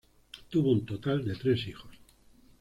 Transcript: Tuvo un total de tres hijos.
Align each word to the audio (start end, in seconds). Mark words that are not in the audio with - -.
Tuvo 0.49 0.71
un 0.71 0.83
total 0.83 1.23
de 1.23 1.35
tres 1.35 1.67
hijos. 1.67 1.93